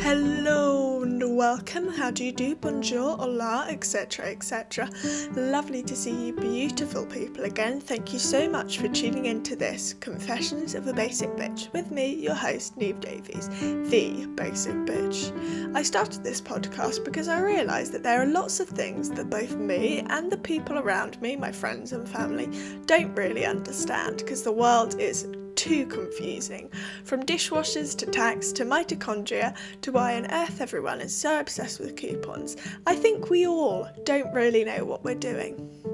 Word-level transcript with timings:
Hello 0.00 1.02
and 1.02 1.36
welcome. 1.36 1.88
How 1.88 2.10
do 2.10 2.22
you 2.22 2.30
do? 2.30 2.54
Bonjour, 2.54 3.16
hola, 3.16 3.66
etc. 3.70 4.26
etc. 4.26 4.90
Lovely 5.34 5.82
to 5.82 5.96
see 5.96 6.26
you, 6.26 6.32
beautiful 6.34 7.06
people, 7.06 7.44
again. 7.44 7.80
Thank 7.80 8.12
you 8.12 8.18
so 8.18 8.48
much 8.48 8.78
for 8.78 8.88
tuning 8.88 9.26
in 9.26 9.42
to 9.44 9.56
this 9.56 9.94
Confessions 9.94 10.74
of 10.74 10.86
a 10.86 10.92
Basic 10.92 11.30
Bitch 11.30 11.72
with 11.72 11.90
me, 11.90 12.14
your 12.14 12.34
host, 12.34 12.76
Neve 12.76 13.00
Davies, 13.00 13.48
the 13.88 14.26
Basic 14.34 14.74
Bitch. 14.74 15.74
I 15.74 15.82
started 15.82 16.22
this 16.22 16.42
podcast 16.42 17.02
because 17.02 17.28
I 17.28 17.40
realised 17.40 17.92
that 17.92 18.02
there 18.02 18.20
are 18.20 18.26
lots 18.26 18.60
of 18.60 18.68
things 18.68 19.10
that 19.10 19.30
both 19.30 19.56
me 19.56 20.04
and 20.10 20.30
the 20.30 20.36
people 20.36 20.78
around 20.78 21.20
me, 21.22 21.36
my 21.36 21.52
friends 21.52 21.92
and 21.92 22.06
family, 22.06 22.50
don't 22.84 23.14
really 23.14 23.46
understand 23.46 24.18
because 24.18 24.42
the 24.42 24.52
world 24.52 25.00
is 25.00 25.26
too 25.66 25.84
confusing. 25.86 26.70
From 27.02 27.24
dishwashers 27.24 27.96
to 27.98 28.06
tax 28.06 28.52
to 28.52 28.64
mitochondria 28.64 29.56
to 29.80 29.90
why 29.90 30.14
on 30.14 30.30
earth 30.30 30.60
everyone 30.60 31.00
is 31.00 31.12
so 31.12 31.40
obsessed 31.40 31.80
with 31.80 31.96
coupons, 31.96 32.56
I 32.86 32.94
think 32.94 33.30
we 33.30 33.48
all 33.48 33.88
don't 34.04 34.32
really 34.32 34.64
know 34.64 34.84
what 34.84 35.02
we're 35.02 35.16
doing. 35.16 35.85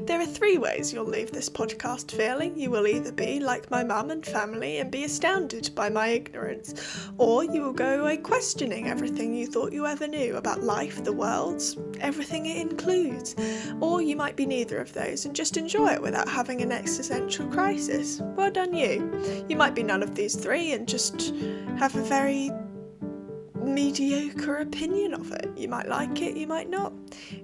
There 0.00 0.20
are 0.20 0.26
three 0.26 0.58
ways 0.58 0.92
you'll 0.92 1.06
leave 1.06 1.32
this 1.32 1.48
podcast 1.48 2.10
feeling. 2.10 2.58
You 2.58 2.70
will 2.70 2.86
either 2.86 3.12
be 3.12 3.40
like 3.40 3.70
my 3.70 3.82
mum 3.82 4.10
and 4.10 4.24
family 4.24 4.78
and 4.78 4.90
be 4.90 5.04
astounded 5.04 5.70
by 5.74 5.88
my 5.88 6.08
ignorance, 6.08 7.08
or 7.16 7.44
you 7.44 7.62
will 7.62 7.72
go 7.72 8.02
away 8.02 8.18
questioning 8.18 8.88
everything 8.88 9.34
you 9.34 9.46
thought 9.46 9.72
you 9.72 9.86
ever 9.86 10.06
knew 10.06 10.36
about 10.36 10.62
life, 10.62 11.02
the 11.02 11.12
world, 11.12 11.62
everything 12.00 12.46
it 12.46 12.58
includes. 12.58 13.34
Or 13.80 14.02
you 14.02 14.16
might 14.16 14.36
be 14.36 14.44
neither 14.44 14.78
of 14.78 14.92
those 14.92 15.24
and 15.24 15.34
just 15.34 15.56
enjoy 15.56 15.92
it 15.92 16.02
without 16.02 16.28
having 16.28 16.60
an 16.60 16.72
existential 16.72 17.46
crisis. 17.48 18.20
Well 18.36 18.50
done, 18.50 18.74
you. 18.74 19.44
You 19.48 19.56
might 19.56 19.74
be 19.74 19.82
none 19.82 20.02
of 20.02 20.14
these 20.14 20.36
three 20.36 20.72
and 20.72 20.86
just 20.86 21.32
have 21.78 21.96
a 21.96 22.02
very 22.02 22.50
mediocre 23.66 24.56
opinion 24.56 25.14
of 25.14 25.32
it. 25.32 25.50
You 25.56 25.68
might 25.68 25.88
like 25.88 26.22
it, 26.22 26.36
you 26.36 26.46
might 26.46 26.70
not. 26.70 26.92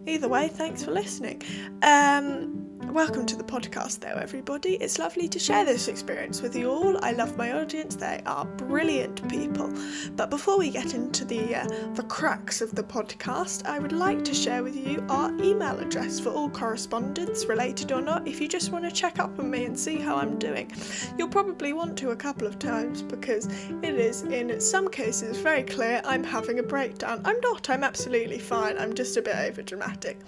Either 0.07 0.29
way, 0.29 0.49
thanks 0.49 0.83
for 0.83 0.91
listening. 0.93 1.43
Um, 1.83 2.52
Welcome 2.93 3.25
to 3.25 3.37
the 3.37 3.43
podcast, 3.43 4.01
though, 4.01 4.19
everybody. 4.21 4.75
It's 4.75 4.99
lovely 4.99 5.27
to 5.27 5.39
share 5.39 5.65
this 5.65 5.89
experience 5.89 6.43
with 6.43 6.55
you 6.55 6.69
all. 6.71 7.03
I 7.03 7.13
love 7.13 7.39
my 7.39 7.53
audience; 7.53 7.97
they 7.97 8.21
are 8.27 8.45
brilliant 8.45 9.27
people. 9.31 9.73
But 10.15 10.29
before 10.29 10.59
we 10.59 10.69
get 10.69 10.93
into 10.93 11.25
the 11.25 11.55
uh, 11.55 11.67
the 11.95 12.03
crux 12.03 12.61
of 12.61 12.75
the 12.75 12.83
podcast, 12.83 13.65
I 13.65 13.79
would 13.79 13.93
like 13.93 14.23
to 14.27 14.35
share 14.35 14.63
with 14.63 14.77
you 14.77 15.03
our 15.09 15.31
email 15.43 15.79
address 15.79 16.21
for 16.21 16.29
all 16.29 16.51
correspondence, 16.51 17.47
related 17.47 17.93
or 17.93 18.03
not. 18.03 18.29
If 18.29 18.43
you 18.43 18.47
just 18.47 18.73
want 18.73 18.85
to 18.85 18.91
check 18.91 19.19
up 19.19 19.39
on 19.39 19.51
me 19.51 19.65
and 19.65 19.79
see 19.79 19.97
how 19.97 20.17
I'm 20.17 20.39
doing, 20.39 20.71
you'll 21.17 21.29
probably 21.29 21.73
want 21.73 21.97
to 22.01 22.11
a 22.11 22.17
couple 22.17 22.47
of 22.47 22.59
times 22.59 23.01
because 23.01 23.47
it 23.83 23.95
is, 23.95 24.25
in 24.25 24.61
some 24.61 24.91
cases, 24.91 25.39
very 25.39 25.63
clear 25.63 26.03
I'm 26.05 26.23
having 26.23 26.59
a 26.59 26.63
breakdown. 26.63 27.23
I'm 27.25 27.41
not. 27.41 27.71
I'm 27.71 27.85
absolutely 27.85 28.39
fine. 28.39 28.77
I'm 28.77 28.93
just 28.93 29.17
a 29.17 29.23
bit 29.23 29.37
over 29.37 29.63
dramatic. 29.63 30.19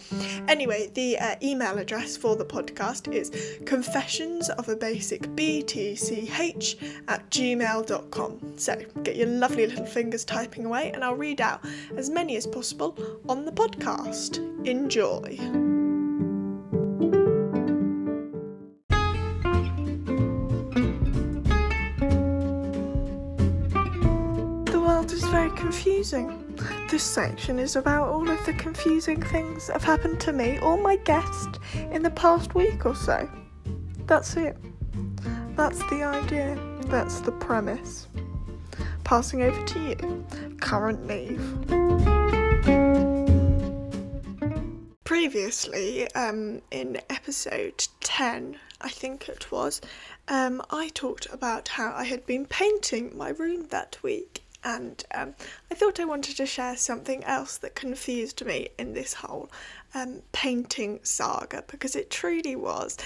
Anyway, 0.49 0.91
the 0.95 1.19
uh, 1.19 1.37
email 1.43 1.77
address 1.77 2.17
for 2.17 2.37
the 2.37 2.54
podcast 2.55 3.13
is 3.13 3.59
confessions 3.67 4.49
of 4.51 4.69
a 4.69 4.77
basic 4.77 5.23
btch 5.31 7.03
at 7.09 7.29
gmail.com. 7.31 8.59
So 8.59 8.81
get 9.03 9.17
your 9.17 9.27
lovely 9.27 9.67
little 9.67 9.87
fingers 9.87 10.25
typing 10.25 10.65
away 10.65 10.93
and 10.93 11.03
I'll 11.03 11.17
read 11.17 11.41
out 11.41 11.65
as 11.97 12.11
many 12.11 12.37
as 12.37 12.47
possible 12.47 12.97
on 13.29 13.45
the 13.45 13.51
podcast. 13.51 14.39
Enjoy. 14.65 15.37
The 24.71 24.81
world 24.81 25.11
is 25.11 25.25
very 25.25 25.51
confusing. 25.57 26.41
This 26.95 27.03
section 27.03 27.59
is 27.59 27.75
about 27.75 28.07
all 28.07 28.31
of 28.31 28.47
the 28.47 28.53
confusing 28.53 29.21
things 29.21 29.67
that 29.67 29.73
have 29.73 29.83
happened 29.83 30.21
to 30.21 30.33
me 30.33 30.61
or 30.61 30.79
my 30.79 30.95
guest 30.95 31.59
in 31.91 32.05
the 32.05 32.11
past 32.11 32.55
week 32.55 32.87
or 32.87 32.95
so. 32.95 33.29
That's 34.07 34.37
it. 34.37 34.57
That's 35.57 35.81
the 35.91 36.05
idea. 36.05 36.57
That's 36.83 37.19
the 37.19 37.33
premise. 37.33 38.07
Passing 39.03 39.43
over 39.43 39.61
to 39.61 39.81
you, 39.81 40.25
current 40.61 41.05
Neve. 41.05 41.43
Previously, 45.03 46.09
um, 46.13 46.63
in 46.71 47.01
episode 47.11 47.89
10, 48.03 48.57
I 48.81 48.89
think 48.89 49.29
it 49.29 49.51
was, 49.51 49.81
um, 50.29 50.63
I 50.71 50.91
talked 50.91 51.27
about 51.33 51.67
how 51.67 51.93
I 51.93 52.05
had 52.05 52.25
been 52.25 52.47
painting 52.47 53.19
my 53.19 53.31
room 53.31 53.67
that 53.71 53.97
week 54.05 54.44
and 54.65 55.05
um, 55.15 55.35
I 55.71 55.75
thought 55.75 56.01
I 56.01 56.05
wanted 56.05 56.37
to 56.39 56.47
share 56.47 56.77
something 56.77 57.23
else 57.25 57.59
that 57.59 57.75
confused 57.75 58.45
me 58.45 58.71
in 58.79 58.95
this 58.95 59.15
whole 59.15 59.51
um, 59.95 60.23
painting 60.33 60.99
saga 61.03 61.63
because 61.69 61.95
it 61.95 62.11
truly 62.11 62.57
was 62.57 62.97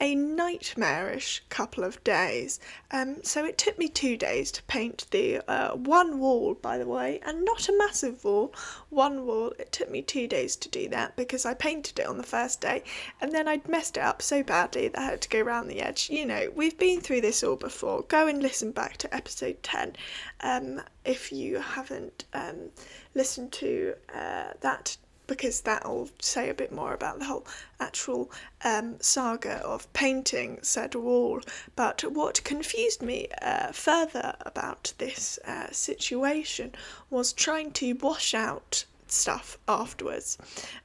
a 0.00 0.14
nightmarish 0.14 1.42
couple 1.50 1.84
of 1.84 2.02
days. 2.04 2.58
Um, 2.90 3.22
so 3.22 3.44
it 3.44 3.58
took 3.58 3.78
me 3.78 3.88
two 3.88 4.16
days 4.16 4.50
to 4.52 4.62
paint 4.64 5.06
the 5.10 5.40
uh, 5.48 5.76
one 5.76 6.18
wall, 6.18 6.54
by 6.54 6.78
the 6.78 6.86
way, 6.86 7.20
and 7.24 7.44
not 7.44 7.68
a 7.68 7.76
massive 7.76 8.24
wall, 8.24 8.54
one 8.88 9.26
wall. 9.26 9.52
It 9.58 9.72
took 9.72 9.90
me 9.90 10.02
two 10.02 10.26
days 10.26 10.56
to 10.56 10.68
do 10.68 10.88
that 10.88 11.16
because 11.16 11.44
I 11.44 11.54
painted 11.54 11.98
it 11.98 12.06
on 12.06 12.16
the 12.16 12.22
first 12.22 12.60
day 12.60 12.82
and 13.20 13.32
then 13.32 13.46
I'd 13.46 13.68
messed 13.68 13.96
it 13.96 14.02
up 14.02 14.22
so 14.22 14.42
badly 14.42 14.88
that 14.88 14.98
I 14.98 15.04
had 15.04 15.20
to 15.22 15.28
go 15.28 15.40
around 15.40 15.68
the 15.68 15.80
edge. 15.80 16.08
You 16.10 16.26
know, 16.26 16.50
we've 16.54 16.78
been 16.78 17.00
through 17.00 17.20
this 17.20 17.44
all 17.44 17.56
before. 17.56 18.02
Go 18.02 18.26
and 18.26 18.42
listen 18.42 18.72
back 18.72 18.96
to 18.98 19.14
episode 19.14 19.62
10 19.62 19.96
um, 20.40 20.80
if 21.04 21.32
you 21.32 21.58
haven't 21.58 22.24
um, 22.32 22.70
listened 23.14 23.52
to 23.52 23.94
uh, 24.14 24.52
that 24.60 24.96
because 25.28 25.60
that'll 25.60 26.08
say 26.20 26.48
a 26.48 26.54
bit 26.54 26.72
more 26.72 26.92
about 26.92 27.20
the 27.20 27.26
whole 27.26 27.46
actual 27.78 28.28
um, 28.64 28.96
saga 29.00 29.58
of 29.58 29.90
painting 29.92 30.58
said 30.62 30.96
wall. 30.96 31.40
But 31.76 32.02
what 32.02 32.42
confused 32.42 33.02
me 33.02 33.28
uh, 33.40 33.70
further 33.70 34.34
about 34.40 34.92
this 34.98 35.38
uh, 35.46 35.68
situation 35.70 36.72
was 37.10 37.32
trying 37.32 37.70
to 37.72 37.92
wash 37.92 38.34
out 38.34 38.84
stuff 39.06 39.56
afterwards. 39.68 40.36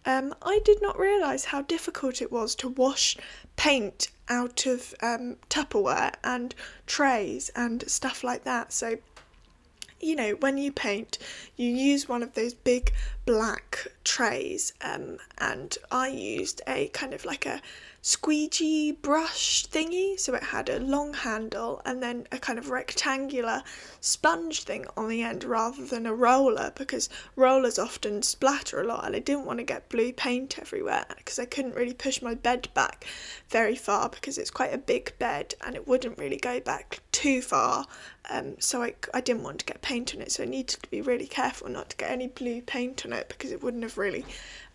Um, 0.06 0.36
I 0.42 0.60
did 0.64 0.82
not 0.82 1.00
realise 1.00 1.46
how 1.46 1.62
difficult 1.64 2.22
it 2.22 2.32
was 2.32 2.54
to 2.56 2.70
wash 2.70 3.18
paint 3.56 4.10
out 4.30 4.66
of 4.66 4.94
um, 5.02 5.38
Tupperware 5.50 6.14
and 6.24 6.54
trays 6.86 7.50
and 7.56 7.90
stuff 7.90 8.24
like 8.24 8.44
that. 8.44 8.72
So 8.72 8.98
you 10.04 10.16
know, 10.18 10.32
when 10.32 10.58
you 10.58 10.72
paint, 10.72 11.18
you 11.56 11.70
use 11.70 12.10
one 12.10 12.22
of 12.22 12.34
those 12.34 12.54
big 12.54 12.92
black 13.26 13.88
trays, 14.04 14.74
um, 14.82 15.18
and 15.38 15.78
I 15.92 16.08
used 16.08 16.62
a 16.68 16.88
kind 16.90 17.14
of 17.14 17.26
like 17.26 17.46
a 17.46 17.62
squeegee 18.06 18.92
brush 18.92 19.66
thingy. 19.68 20.20
So 20.20 20.36
it 20.36 20.44
had 20.44 20.68
a 20.68 20.80
long 20.80 21.14
handle 21.14 21.82
and 21.86 22.04
then 22.04 22.28
a 22.34 22.38
kind 22.38 22.60
of 22.60 22.70
rectangular 22.70 23.64
sponge 24.02 24.64
thing 24.64 24.86
on 24.98 25.08
the 25.08 25.24
end 25.24 25.46
rather 25.46 25.86
than 25.86 26.06
a 26.06 26.14
roller 26.14 26.74
because 26.76 27.10
rollers 27.38 27.80
often 27.80 28.22
splatter 28.22 28.82
a 28.82 28.86
lot 28.86 29.06
and 29.06 29.16
I 29.16 29.20
didn't 29.20 29.46
want 29.46 29.60
to 29.60 29.64
get 29.64 29.88
blue 29.88 30.12
paint 30.12 30.60
everywhere 30.60 31.06
because 31.18 31.40
I 31.40 31.46
couldn't 31.46 31.76
really 31.76 31.94
push 31.94 32.22
my 32.22 32.36
bed 32.36 32.68
back 32.74 33.06
very 33.48 33.76
far 33.76 34.10
because 34.10 34.38
it's 34.38 34.52
quite 34.52 34.74
a 34.74 34.78
big 34.78 35.18
bed 35.18 35.56
and 35.66 35.74
it 35.74 35.88
wouldn't 35.88 36.18
really 36.18 36.38
go 36.38 36.60
back 36.60 37.00
too 37.14 37.42
far. 37.42 37.86
Um, 38.30 38.56
so 38.60 38.84
I, 38.84 38.96
I 39.14 39.22
didn't 39.22 39.44
want 39.44 39.60
to 39.60 39.66
get 39.66 39.82
paint 39.82 40.14
on 40.14 40.22
it, 40.22 40.32
so 40.32 40.44
I 40.44 40.46
needed 40.46 40.82
to 40.82 40.90
be 40.90 41.02
really 41.02 41.28
careful 41.28 41.70
not 41.70 41.90
to 41.92 41.98
get 41.98 42.12
any 42.12 42.28
blue 42.28 42.62
paint 42.62 43.06
on 43.06 43.14
it 43.14 43.30
because 43.30 43.52
it 43.52 43.64
wouldn't 43.64 43.84
have 43.84 43.93
really 43.98 44.26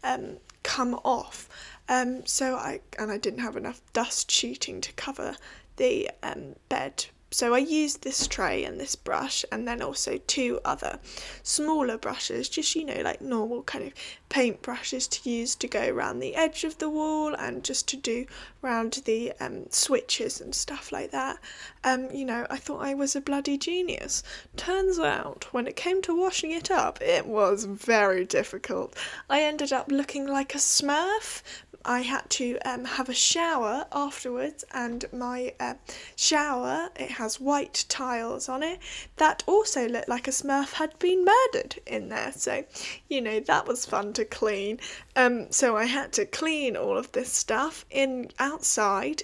um, 0.05 0.39
come 0.63 0.95
off. 1.05 1.49
Um, 1.89 2.27
so 2.27 2.57
I 2.57 2.81
and 2.99 3.11
I 3.11 3.19
didn't 3.19 3.41
have 3.41 3.57
enough 3.57 3.81
dust 3.93 4.31
sheeting 4.31 4.81
to 4.83 4.93
cover 4.93 5.37
the 5.77 6.11
um, 6.23 6.57
bed. 6.69 7.07
So 7.31 7.53
I 7.55 7.59
used 7.59 8.03
this 8.03 8.27
tray 8.27 8.65
and 8.65 8.81
this 8.81 8.97
brush, 8.97 9.45
and 9.53 9.69
then 9.69 9.83
also 9.83 10.19
two 10.27 10.61
other 10.65 10.99
smaller 11.43 11.99
brushes, 11.99 12.49
just 12.49 12.75
you 12.75 12.85
know, 12.85 13.03
like 13.03 13.21
normal 13.21 13.63
kind 13.65 13.85
of 13.85 13.93
paint 14.31 14.63
brushes 14.63 15.07
to 15.09 15.29
use 15.29 15.55
to 15.57 15.69
go 15.69 15.89
around 15.89 16.21
the 16.21 16.35
edge 16.35 16.65
of 16.65 16.79
the 16.79 16.89
wall 16.89 17.35
and 17.35 17.65
just 17.65 17.87
to 17.89 17.97
do 17.97 18.27
around 18.65 19.03
the 19.05 19.33
um, 19.41 19.67
switches 19.71 20.41
and 20.41 20.55
stuff 20.55 20.91
like 20.91 21.11
that. 21.11 21.39
Um, 21.85 22.11
you 22.11 22.25
know, 22.25 22.47
I 22.49 22.57
thought 22.57 22.83
I 22.83 22.95
was 22.95 23.15
a 23.15 23.21
bloody 23.21 23.59
genius. 23.59 24.23
Turns 24.57 24.99
out, 24.99 25.47
when 25.53 25.67
it 25.67 25.77
came 25.77 26.01
to 26.03 26.19
washing 26.19 26.51
it 26.51 26.71
up, 26.71 27.01
it 27.03 27.27
was 27.27 27.65
very 27.65 28.25
difficult. 28.25 28.97
I 29.29 29.43
ended 29.43 29.73
up 29.73 29.91
looking 29.91 30.27
like 30.27 30.55
a 30.55 30.59
smurf 30.59 31.43
I 31.91 32.03
had 32.03 32.29
to 32.31 32.59
um, 32.67 32.85
have 32.85 33.09
a 33.09 33.15
shower 33.15 33.87
afterwards, 33.93 34.63
and 34.73 35.07
my 35.11 35.55
uh, 35.59 35.77
shower 36.17 36.91
it 36.95 37.13
has 37.13 37.41
white 37.41 37.87
tiles 37.89 38.47
on 38.47 38.63
it 38.63 38.79
that 39.17 39.43
also 39.47 39.89
looked 39.89 40.07
like 40.07 40.29
a 40.29 40.31
Smurf 40.31 40.75
had 40.75 40.99
been 40.99 41.25
murdered 41.25 41.81
in 41.87 42.11
there. 42.11 42.33
So, 42.33 42.67
you 43.09 43.23
know 43.23 43.41
that 43.41 43.67
was 43.67 43.87
fun 43.87 44.13
to 44.13 44.27
clean. 44.27 44.81
Um, 45.17 45.51
so 45.51 45.79
I 45.79 45.87
had 45.87 46.13
to 46.13 46.27
clean 46.27 46.77
all 46.77 46.99
of 46.99 47.13
this 47.13 47.33
stuff 47.33 47.87
in 47.91 48.33
outside 48.39 49.23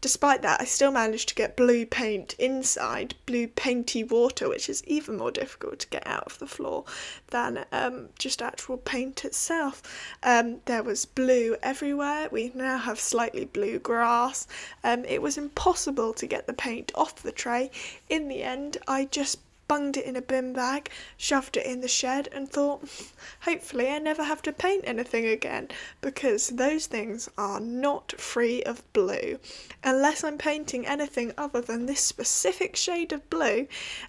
despite 0.00 0.42
that, 0.42 0.60
I 0.60 0.64
still 0.64 0.90
managed 0.90 1.28
to 1.30 1.34
get 1.34 1.56
blue 1.56 1.86
paint 1.86 2.34
inside, 2.38 3.14
blue 3.26 3.48
painty 3.48 4.04
water, 4.04 4.48
which 4.48 4.68
is 4.68 4.84
even 4.84 5.16
more 5.16 5.30
difficult 5.30 5.78
to 5.80 5.88
get 5.88 6.06
out 6.06 6.24
of 6.26 6.38
the 6.38 6.46
floor 6.46 6.84
than 7.28 7.64
um, 7.72 8.08
just 8.18 8.42
actual 8.42 8.76
paint 8.76 9.24
itself. 9.24 9.82
Um, 10.22 10.60
there 10.66 10.82
was 10.82 11.06
blue 11.06 11.56
everywhere. 11.62 12.28
We 12.30 12.52
now 12.54 12.78
have 12.78 13.00
slightly 13.00 13.44
blue 13.44 13.78
grass. 13.78 14.46
Um, 14.84 15.04
it 15.04 15.22
was 15.22 15.38
impossible 15.38 16.12
to 16.14 16.26
get 16.26 16.46
the 16.46 16.52
paint 16.52 16.92
off 16.94 17.22
the 17.22 17.32
tray. 17.32 17.70
In 18.08 18.28
the 18.28 18.42
end, 18.42 18.78
I 18.86 19.06
just 19.06 19.38
bunged 19.72 19.96
it 19.96 20.04
in 20.04 20.16
a 20.16 20.20
bin 20.20 20.52
bag, 20.52 20.90
shoved 21.16 21.56
it 21.56 21.64
in 21.64 21.80
the 21.80 21.88
shed, 21.88 22.28
and 22.30 22.46
thought, 22.50 22.84
hopefully, 23.40 23.88
I 23.88 23.98
never 24.00 24.22
have 24.22 24.42
to 24.42 24.52
paint 24.52 24.84
anything 24.86 25.24
again 25.24 25.68
because 26.02 26.48
those 26.48 26.86
things 26.86 27.30
are 27.38 27.58
not 27.58 28.12
free 28.20 28.62
of 28.64 28.82
blue. 28.92 29.38
Unless 29.82 30.24
I'm 30.24 30.36
painting 30.36 30.86
anything 30.86 31.32
other 31.38 31.62
than 31.62 31.86
this 31.86 32.02
specific 32.02 32.76
shade 32.76 33.14
of 33.14 33.30
blue, 33.30 33.66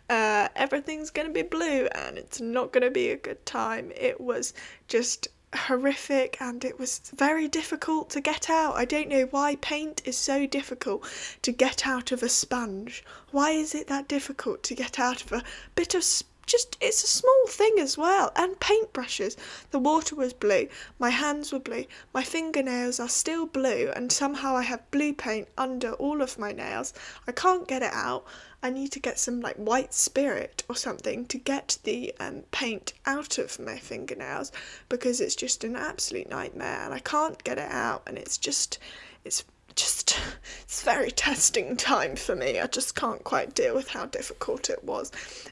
uh, 0.10 0.50
everything's 0.54 1.12
going 1.12 1.30
to 1.30 1.34
be 1.34 1.44
blue 1.44 1.88
and 1.96 2.18
it's 2.18 2.42
not 2.42 2.74
going 2.74 2.84
to 2.84 2.92
be 2.92 3.10
a 3.10 3.16
good 3.16 3.46
time. 3.46 3.94
It 3.96 4.20
was 4.20 4.54
just 4.90 5.30
horrific 5.56 6.38
and 6.40 6.64
it 6.66 6.80
was 6.80 7.00
very 7.16 7.48
difficult 7.48 8.10
to 8.12 8.22
get 8.22 8.50
out. 8.50 8.76
I 8.76 8.86
don't 8.86 9.10
know 9.10 9.26
why 9.32 9.56
paint 9.58 10.02
is 10.06 10.18
so 10.18 10.46
difficult 10.46 11.04
to 11.42 11.52
get 11.52 11.88
out 11.88 12.12
of 12.12 12.24
a 12.24 12.30
sponge. 12.30 13.04
Why 13.32 13.52
is 13.52 13.74
it 13.76 13.88
that 13.88 14.08
difficult 14.08 14.64
to 14.64 14.76
get 14.76 15.00
out 15.00 15.24
of 15.24 15.32
a 15.32 15.44
bit 15.76 15.96
of 15.96 16.04
just 16.46 16.78
it's 16.82 17.04
a 17.04 17.08
small 17.08 17.46
thing 17.48 17.76
as 17.80 17.98
well 17.98 18.32
and 18.36 18.60
paintbrushes 18.60 19.38
the 19.72 19.80
water 19.80 20.14
was 20.14 20.34
blue 20.34 20.68
my 21.00 21.10
hands 21.10 21.54
were 21.54 21.60
blue 21.60 21.86
my 22.14 22.22
fingernails 22.22 23.00
are 23.00 23.08
still 23.08 23.46
blue 23.46 23.90
and 23.96 24.12
somehow 24.12 24.56
i 24.56 24.62
have 24.62 24.92
blue 24.92 25.14
paint 25.14 25.48
under 25.58 25.94
all 25.94 26.22
of 26.22 26.38
my 26.38 26.52
nails 26.52 26.94
i 27.28 27.32
can't 27.32 27.68
get 27.68 27.82
it 27.82 27.94
out 27.94 28.26
I 28.64 28.70
need 28.70 28.94
to 28.94 29.00
get 29.00 29.20
some 29.20 29.42
like 29.42 29.58
white 29.58 29.94
spirit 29.94 30.64
or 30.70 30.76
something 30.76 31.26
to 31.26 31.38
get 31.38 31.78
the 31.84 32.16
um, 32.20 32.44
paint 32.52 32.94
out 33.06 33.38
of 33.38 33.60
my 33.60 33.78
fingernails 33.78 34.54
because 34.88 35.20
it's 35.20 35.36
just 35.36 35.66
an 35.66 35.76
absolute 35.76 36.30
nightmare 36.30 36.80
and 36.86 36.94
I 36.94 37.00
can't 37.00 37.44
get 37.44 37.58
it 37.58 37.70
out 37.70 38.04
and 38.08 38.18
it's 38.18 38.38
just 38.38 38.80
it's 39.26 39.44
just 39.76 40.18
it's 40.62 40.82
very 40.82 41.12
testing 41.12 41.76
time 41.76 42.16
for 42.16 42.36
me. 42.36 42.60
I 42.60 42.68
just 42.68 42.96
can't 42.96 43.24
quite 43.24 43.54
deal 43.54 43.76
with 43.76 43.90
how 43.90 44.06
difficult 44.06 44.70
it 44.70 44.84
was, 44.84 45.12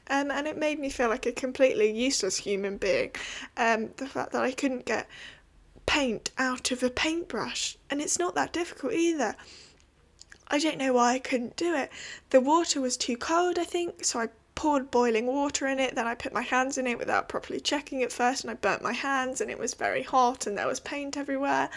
um, 0.09 0.31
and 0.31 0.47
it 0.47 0.57
made 0.57 0.79
me 0.79 0.89
feel 0.89 1.09
like 1.09 1.25
a 1.25 1.31
completely 1.31 1.91
useless 1.91 2.37
human 2.37 2.77
being. 2.77 3.11
Um, 3.57 3.89
the 3.97 4.07
fact 4.07 4.31
that 4.31 4.43
I 4.43 4.51
couldn't 4.51 4.85
get 4.85 5.07
paint 5.85 6.31
out 6.37 6.71
of 6.71 6.83
a 6.83 6.89
paintbrush, 6.89 7.77
and 7.89 8.01
it's 8.01 8.19
not 8.19 8.35
that 8.35 8.53
difficult 8.53 8.93
either. 8.93 9.35
I 10.53 10.59
don't 10.59 10.77
know 10.77 10.91
why 10.91 11.13
I 11.13 11.19
couldn't 11.19 11.55
do 11.55 11.73
it. 11.73 11.89
The 12.29 12.41
water 12.41 12.81
was 12.81 12.97
too 12.97 13.15
cold, 13.15 13.57
I 13.57 13.63
think, 13.63 14.03
so 14.03 14.19
I 14.19 14.27
poured 14.55 14.91
boiling 14.91 15.27
water 15.27 15.67
in 15.67 15.79
it. 15.79 15.95
Then 15.95 16.07
I 16.07 16.15
put 16.15 16.33
my 16.33 16.41
hands 16.41 16.77
in 16.77 16.87
it 16.87 16.97
without 16.97 17.29
properly 17.29 17.59
checking 17.59 18.01
it 18.01 18.11
first, 18.11 18.43
and 18.43 18.51
I 18.51 18.55
burnt 18.55 18.81
my 18.81 18.93
hands, 18.93 19.41
and 19.41 19.49
it 19.49 19.57
was 19.57 19.73
very 19.73 20.03
hot, 20.03 20.45
and 20.47 20.57
there 20.57 20.67
was 20.67 20.79
paint 20.79 21.17
everywhere. 21.17 21.69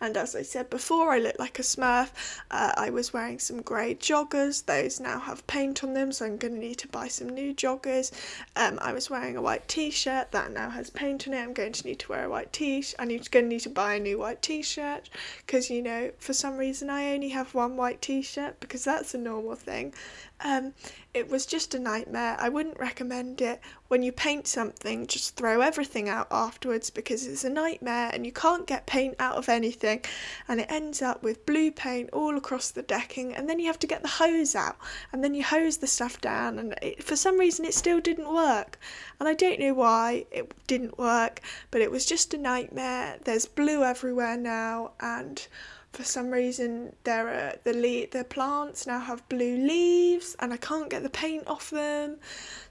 And 0.00 0.16
as 0.16 0.34
I 0.34 0.42
said 0.42 0.70
before, 0.70 1.10
I 1.12 1.18
looked 1.18 1.38
like 1.38 1.58
a 1.58 1.62
smurf. 1.62 2.10
Uh, 2.50 2.72
I 2.76 2.90
was 2.90 3.12
wearing 3.12 3.38
some 3.38 3.62
grey 3.62 3.94
joggers, 3.94 4.64
those 4.64 5.00
now 5.00 5.18
have 5.20 5.46
paint 5.46 5.84
on 5.84 5.94
them, 5.94 6.12
so 6.12 6.24
I'm 6.24 6.36
going 6.36 6.54
to 6.54 6.60
need 6.60 6.78
to 6.78 6.88
buy 6.88 7.08
some 7.08 7.28
new 7.28 7.54
joggers. 7.54 8.10
Um, 8.56 8.78
I 8.82 8.92
was 8.92 9.10
wearing 9.10 9.36
a 9.36 9.42
white 9.42 9.68
t 9.68 9.90
shirt 9.90 10.32
that 10.32 10.52
now 10.52 10.70
has 10.70 10.90
paint 10.90 11.26
on 11.26 11.34
it. 11.34 11.42
I'm 11.42 11.52
going 11.52 11.72
to 11.72 11.86
need 11.86 11.98
to 12.00 12.08
wear 12.08 12.24
a 12.24 12.30
white 12.30 12.52
t 12.52 12.82
shirt. 12.82 12.96
I'm 12.98 13.08
going 13.08 13.20
to 13.20 13.42
need 13.42 13.60
to 13.60 13.70
buy 13.70 13.94
a 13.94 14.00
new 14.00 14.18
white 14.18 14.42
t 14.42 14.62
shirt 14.62 15.08
because, 15.46 15.70
you 15.70 15.82
know, 15.82 16.10
for 16.18 16.32
some 16.32 16.56
reason 16.56 16.90
I 16.90 17.12
only 17.12 17.30
have 17.30 17.54
one 17.54 17.76
white 17.76 18.00
t 18.00 18.22
shirt 18.22 18.60
because 18.60 18.84
that's 18.84 19.14
a 19.14 19.18
normal 19.18 19.56
thing. 19.56 19.94
Um, 20.42 20.72
it 21.12 21.28
was 21.28 21.44
just 21.44 21.74
a 21.74 21.78
nightmare. 21.78 22.36
I 22.38 22.48
wouldn't 22.48 22.78
recommend 22.78 23.40
it. 23.40 23.60
When 23.88 24.02
you 24.02 24.12
paint 24.12 24.46
something, 24.46 25.08
just 25.08 25.34
throw 25.34 25.60
everything 25.60 26.08
out 26.08 26.28
afterwards 26.30 26.88
because 26.88 27.26
it's 27.26 27.42
a 27.42 27.50
nightmare 27.50 28.10
and 28.12 28.24
you 28.24 28.30
can't 28.30 28.66
get 28.66 28.86
paint 28.86 29.16
out 29.18 29.36
of 29.36 29.48
anything. 29.48 30.04
And 30.46 30.60
it 30.60 30.70
ends 30.70 31.02
up 31.02 31.24
with 31.24 31.46
blue 31.46 31.72
paint 31.72 32.10
all 32.12 32.36
across 32.36 32.70
the 32.70 32.82
decking, 32.82 33.34
and 33.34 33.48
then 33.48 33.58
you 33.58 33.66
have 33.66 33.78
to 33.80 33.88
get 33.88 34.02
the 34.02 34.08
hose 34.08 34.54
out 34.54 34.76
and 35.12 35.24
then 35.24 35.34
you 35.34 35.42
hose 35.42 35.78
the 35.78 35.88
stuff 35.88 36.20
down. 36.20 36.58
And 36.60 36.74
it, 36.80 37.02
for 37.02 37.16
some 37.16 37.38
reason, 37.38 37.64
it 37.64 37.74
still 37.74 38.00
didn't 38.00 38.32
work. 38.32 38.78
And 39.18 39.28
I 39.28 39.34
don't 39.34 39.58
know 39.58 39.74
why 39.74 40.26
it 40.30 40.52
didn't 40.68 40.96
work, 40.96 41.40
but 41.72 41.80
it 41.80 41.90
was 41.90 42.06
just 42.06 42.34
a 42.34 42.38
nightmare. 42.38 43.18
There's 43.24 43.46
blue 43.46 43.82
everywhere 43.82 44.36
now, 44.36 44.92
and 45.00 45.44
for 45.92 46.04
some 46.04 46.30
reason 46.30 46.94
there 47.04 47.28
are 47.28 47.54
the 47.64 47.72
le- 47.72 48.06
the 48.06 48.24
plants 48.24 48.86
now 48.86 49.00
have 49.00 49.28
blue 49.28 49.56
leaves 49.56 50.36
and 50.38 50.52
I 50.52 50.56
can't 50.56 50.88
get 50.88 51.02
the 51.02 51.10
paint 51.10 51.46
off 51.46 51.70
them. 51.70 52.18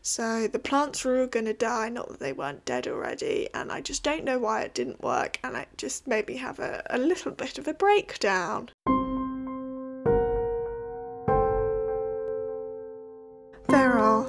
So 0.01 0.47
the 0.47 0.59
plants 0.59 1.05
are 1.05 1.19
all 1.19 1.27
gonna 1.27 1.53
die, 1.53 1.89
not 1.89 2.09
that 2.09 2.19
they 2.19 2.33
weren't 2.33 2.65
dead 2.65 2.87
already, 2.87 3.49
and 3.53 3.71
I 3.71 3.81
just 3.81 4.03
don't 4.03 4.23
know 4.23 4.39
why 4.39 4.61
it 4.61 4.73
didn't 4.73 5.01
work 5.01 5.37
and 5.43 5.55
it 5.57 5.67
just 5.77 6.07
made 6.07 6.27
me 6.27 6.37
have 6.37 6.59
a, 6.59 6.81
a 6.89 6.97
little 6.97 7.31
bit 7.31 7.57
of 7.57 7.67
a 7.67 7.73
breakdown. 7.73 8.69
There 13.67 13.99
are 13.99 14.25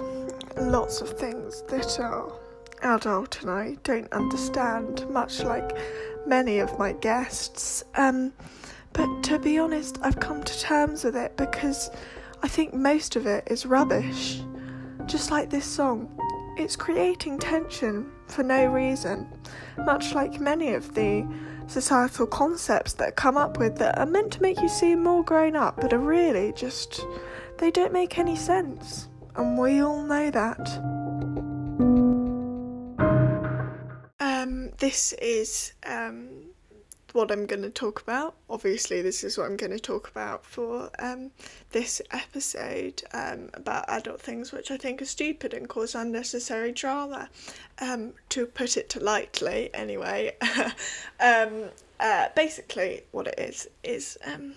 lots 0.57 1.01
of 1.01 1.19
things 1.19 1.63
that 1.69 1.99
are 2.01 2.33
adult 2.83 3.43
and 3.43 3.51
I 3.51 3.77
don't 3.85 4.13
understand, 4.13 5.09
much 5.09 5.43
like 5.43 5.77
many 6.27 6.59
of 6.59 6.79
my 6.79 6.93
guests. 6.93 7.85
Um, 7.95 8.33
but 8.93 9.23
to 9.25 9.39
be 9.39 9.59
honest, 9.59 9.99
I've 10.03 10.21
come 10.21 10.43
to 10.43 10.61
terms 10.61 11.05
with 11.05 11.17
it 11.17 11.37
because 11.37 11.91
I 12.43 12.49
think 12.49 12.75
most 12.75 13.17
of 13.17 13.27
it 13.27 13.45
is 13.49 13.67
rubbish. 13.67 14.43
Just 15.07 15.31
like 15.31 15.51
this 15.51 15.65
song, 15.65 16.09
it's 16.57 16.77
creating 16.77 17.39
tension 17.39 18.11
for 18.27 18.43
no 18.43 18.67
reason, 18.67 19.27
much 19.79 20.15
like 20.15 20.41
many 20.41 20.75
of 20.75 20.95
the 20.95 21.27
societal 21.67 22.27
concepts 22.27 22.95
that 22.95 23.17
come 23.17 23.37
up 23.37 23.59
with 23.59 23.77
that 23.79 23.99
are 23.99 24.07
meant 24.07 24.33
to 24.33 24.43
make 24.43 24.61
you 24.61 24.69
seem 24.69 25.03
more 25.03 25.25
grown 25.25 25.57
up, 25.57 25.81
but 25.81 25.93
are 25.93 25.99
really 25.99 26.53
just, 26.53 27.01
they 27.59 27.71
don't 27.71 27.93
make 27.93 28.19
any 28.19 28.37
sense. 28.37 29.09
And 29.37 29.57
we 29.57 29.81
all 29.81 30.03
know 30.03 30.31
that. 30.31 30.69
Um, 34.19 34.71
this 34.79 35.13
is 35.15 35.73
um, 35.87 36.29
what 37.12 37.31
I'm 37.31 37.47
going 37.47 37.62
to 37.62 37.71
talk 37.71 38.01
about. 38.01 38.35
Obviously, 38.49 39.03
this 39.03 39.25
is 39.25 39.37
what 39.37 39.47
I'm 39.47 39.57
going 39.57 39.73
to 39.73 39.79
talk 39.79 40.09
about 40.09 40.45
for 40.45 40.91
um, 40.99 41.31
this 41.71 42.01
episode 42.11 43.03
um, 43.12 43.51
about 43.55 43.85
adult 43.89 44.21
things 44.21 44.53
which 44.53 44.71
I 44.71 44.77
think 44.77 45.03
are 45.03 45.07
stupid 45.07 45.55
and 45.55 45.69
cause 45.69 45.95
unnecessary 45.95 46.73
drama. 46.73 47.29
Um, 47.81 48.15
to 48.31 48.46
put 48.46 48.77
it 48.77 48.96
lightly, 49.01 49.70
anyway. 49.75 50.37
Um, 51.20 51.65
uh, 51.99 52.29
basically, 52.34 53.03
what 53.11 53.27
it 53.27 53.39
is 53.39 53.69
is 53.82 54.17
um, 54.25 54.55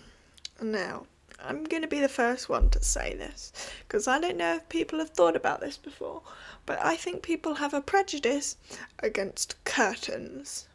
now. 0.62 1.06
I'm 1.46 1.66
going 1.66 1.82
to 1.82 1.89
be 1.89 2.00
the 2.00 2.08
first 2.08 2.48
one 2.48 2.70
to 2.70 2.82
say 2.82 3.16
this 3.16 3.51
because 3.86 4.08
I 4.08 4.18
don't 4.20 4.38
know 4.38 4.56
if 4.56 4.70
people 4.70 5.00
have 5.00 5.10
thought 5.10 5.36
about 5.36 5.60
this 5.60 5.75
before, 5.75 6.22
but 6.66 6.80
I 6.82 6.96
think 6.96 7.22
people 7.22 7.56
have 7.56 7.74
a 7.74 7.82
prejudice 7.82 8.56
against 9.00 9.62
curtains. 9.66 10.68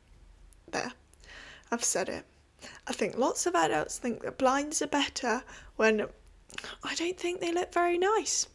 There. 0.70 0.92
I've 1.70 1.84
said 1.84 2.08
it. 2.08 2.24
I 2.86 2.92
think 2.92 3.16
lots 3.16 3.46
of 3.46 3.54
adults 3.54 3.98
think 3.98 4.22
that 4.22 4.38
blinds 4.38 4.82
are 4.82 4.88
better 4.88 5.44
when 5.76 6.06
I 6.82 6.94
don't 6.94 7.18
think 7.18 7.40
they 7.40 7.52
look 7.52 7.72
very 7.72 7.98
nice. 7.98 8.48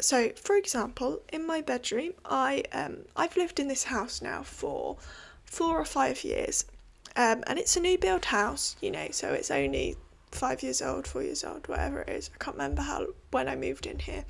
So, 0.00 0.30
for 0.30 0.56
example, 0.56 1.22
in 1.32 1.46
my 1.46 1.62
bedroom, 1.62 2.12
I 2.24 2.64
um, 2.72 3.06
I've 3.16 3.36
lived 3.36 3.58
in 3.58 3.68
this 3.68 3.84
house 3.84 4.20
now 4.20 4.42
for 4.42 4.98
four 5.44 5.80
or 5.80 5.84
five 5.84 6.24
years, 6.24 6.66
um, 7.14 7.42
and 7.46 7.58
it's 7.58 7.76
a 7.76 7.80
new 7.80 7.96
build 7.96 8.26
house, 8.26 8.76
you 8.82 8.90
know, 8.90 9.08
so 9.10 9.32
it's 9.32 9.50
only 9.50 9.96
five 10.32 10.62
years 10.62 10.82
old, 10.82 11.06
four 11.06 11.22
years 11.22 11.44
old, 11.44 11.66
whatever 11.68 12.02
it 12.02 12.10
is. 12.10 12.30
I 12.34 12.44
can't 12.44 12.56
remember 12.56 12.82
how 12.82 13.06
when 13.30 13.48
I 13.48 13.56
moved 13.56 13.86
in 13.86 13.98
here, 13.98 14.24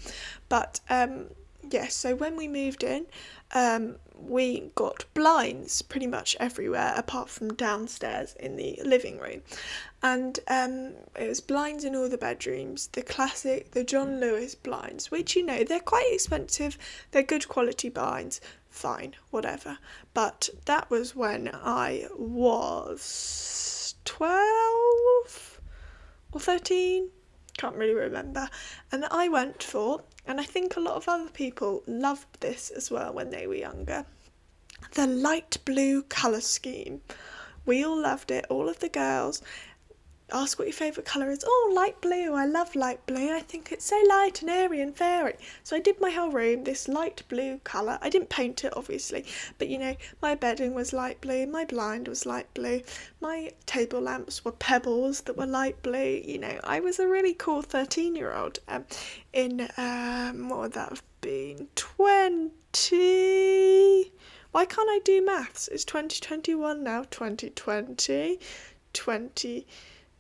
but 0.49 0.79
um, 0.89 1.31
yes. 1.69 1.95
So 1.95 2.15
when 2.15 2.37
we 2.37 2.47
moved 2.47 2.85
in, 2.85 3.07
um, 3.53 3.97
we 4.19 4.71
got 4.75 5.05
blinds 5.15 5.83
pretty 5.83 6.07
much 6.07 6.37
everywhere 6.41 6.95
apart 6.97 7.29
from 7.29 7.55
downstairs 7.55 8.35
in 8.41 8.57
the 8.57 8.81
living 8.85 9.19
room. 9.19 9.43
And 10.03 10.39
um, 10.49 10.95
it 11.15 11.29
was 11.29 11.41
blinds 11.41 11.85
in 11.85 11.95
all 11.95 12.09
the 12.09 12.19
bedrooms, 12.19 12.89
the 12.89 13.03
classic, 13.03 13.73
the 13.73 13.85
John 13.85 14.21
Lewis 14.21 14.55
blinds, 14.55 15.11
which 15.11 15.37
you 15.37 15.45
know, 15.45 15.65
they're 15.65 15.81
quite 15.81 16.09
expensive, 16.13 16.79
they're 17.11 17.23
good 17.23 17.49
quality 17.49 17.89
blinds, 17.89 18.41
fine, 18.71 19.15
whatever. 19.31 19.79
But 20.15 20.49
that 20.65 20.91
was 20.91 21.15
when 21.15 21.51
I 21.53 22.07
was 22.17 23.95
12 24.05 25.61
or 26.33 26.41
13, 26.41 27.11
can't 27.57 27.77
really 27.77 27.95
remember. 27.95 28.49
And 28.93 29.05
I 29.11 29.29
went 29.29 29.63
for 29.63 30.03
and 30.27 30.41
I 30.41 30.45
think 30.45 30.77
a 30.77 30.81
lot 30.81 30.97
of 30.97 31.09
other 31.09 31.31
people 31.31 31.83
loved 31.87 32.41
this 32.41 32.71
as 32.71 32.91
well 32.91 33.13
when 33.13 33.31
they 33.31 33.47
were 33.47 33.55
younger. 33.55 34.05
The 34.93 35.07
light 35.07 35.59
blue 35.65 36.03
colour 36.03 36.41
scheme. 36.41 37.01
We 37.65 37.85
all 37.85 38.01
loved 38.01 38.31
it, 38.31 38.47
all 38.49 38.69
of 38.69 38.81
the 38.81 38.89
girls. 38.89 39.43
Ask 40.33 40.59
what 40.59 40.67
your 40.67 40.75
favourite 40.75 41.07
colour 41.07 41.31
is. 41.31 41.45
Oh, 41.47 41.73
light 41.75 42.01
blue. 42.01 42.35
I 42.35 42.47
love 42.47 42.75
light 42.75 43.05
blue. 43.07 43.33
I 43.33 43.41
think 43.41 43.71
it's 43.71 43.85
so 43.85 44.03
light 44.09 44.43
and 44.43 44.51
airy 44.51 44.81
and 44.81 44.97
fairy. 44.97 45.37
So 45.63 45.77
I 45.77 45.81
did 45.81 46.01
my 46.01 46.11
whole 46.11 46.31
room 46.31 46.65
this 46.65 46.89
light 46.89 47.23
blue 47.29 47.61
colour. 47.65 47.99
I 48.03 48.11
didn't 48.11 48.29
paint 48.29 48.65
it, 48.65 48.77
obviously, 48.77 49.25
but 49.59 49.69
you 49.69 49.79
know, 49.79 49.95
my 50.21 50.35
bedding 50.35 50.75
was 50.75 50.93
light 50.93 51.21
blue, 51.21 51.47
my 51.47 51.65
blind 51.65 52.09
was 52.09 52.27
light 52.27 52.53
blue, 52.55 52.83
my 53.21 53.53
table 53.67 54.01
lamps 54.01 54.45
were 54.45 54.51
pebbles 54.53 55.21
that 55.23 55.37
were 55.37 55.47
light 55.47 55.81
blue. 55.83 56.21
You 56.25 56.39
know, 56.39 56.59
I 56.65 56.81
was 56.81 56.99
a 56.99 57.07
really 57.07 57.35
cool 57.35 57.63
13 57.63 58.17
year 58.17 58.35
old 58.35 58.59
um, 58.69 58.85
in, 59.33 59.69
um, 59.77 60.49
what 60.49 60.59
would 60.59 60.73
that 60.73 60.89
have 60.89 61.05
been? 61.21 61.69
20. 61.77 64.13
Why 64.51 64.65
can't 64.65 64.89
I 64.89 65.01
do 65.05 65.25
maths? 65.25 65.69
It's 65.69 65.85
2021 65.85 66.83
now, 66.83 67.03
2020, 67.11 68.41
20. 68.93 69.67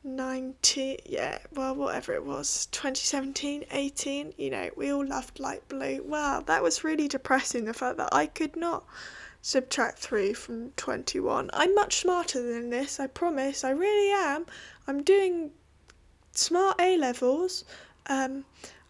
90 0.06 1.00
yeah 1.04 1.36
well 1.52 1.74
whatever 1.74 2.12
it 2.12 2.24
was 2.24 2.66
2017 2.66 3.64
18 3.72 4.32
you 4.38 4.50
know 4.50 4.70
we 4.76 4.92
all 4.92 5.04
loved 5.04 5.40
light 5.40 5.66
blue. 5.68 6.00
Wow 6.04 6.44
that 6.46 6.62
was 6.62 6.84
really 6.84 7.08
depressing 7.08 7.64
the 7.64 7.74
fact 7.74 7.96
that 7.96 8.10
i 8.12 8.26
could 8.26 8.54
not 8.54 8.84
subtract 9.42 9.98
3 9.98 10.32
from 10.32 10.70
21 10.76 11.50
i'm 11.52 11.74
much 11.74 11.96
smarter 11.96 12.40
than 12.40 12.70
this 12.70 13.00
i 13.00 13.08
promise 13.08 13.64
i 13.64 13.70
really 13.70 14.12
am. 14.12 14.46
I'm 14.86 15.02
doing 15.02 15.50
smart 16.32 16.80
a 16.80 16.96
levels. 16.96 17.64
Um 18.06 18.44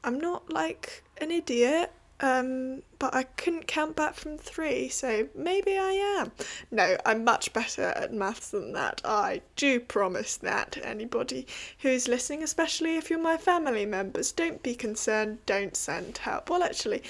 i'm 0.05 0.21
not 0.21 0.53
like 0.53 1.03
an 1.19 1.31
idiot 1.31 1.93
um, 2.21 2.83
but 2.99 3.15
I 3.15 3.25
couldn't 3.25 3.67
count 3.67 3.95
back 3.95 4.15
from 4.15 4.39
three, 4.39 4.89
so 4.89 5.29
maybe 5.35 5.77
I 5.77 6.19
am. 6.21 6.33
No, 6.71 6.97
I'm 7.05 7.25
much 7.25 7.53
better 7.53 7.83
at 7.83 8.13
maths 8.13 8.51
than 8.51 8.73
that. 8.73 9.03
I 9.05 9.43
do 9.55 9.81
promise 9.81 10.37
that. 10.39 10.79
Anybody 10.83 11.47
who's 11.81 12.09
listening, 12.09 12.43
especially 12.43 12.97
if 12.97 13.11
you're 13.11 13.19
my 13.19 13.37
family 13.37 13.85
members, 13.85 14.33
don't 14.33 14.63
be 14.63 14.75
concerned, 14.75 15.39
don't 15.45 15.77
send 15.77 16.19
help. 16.19 16.49
Well, 16.49 16.63
actually, 16.63 17.03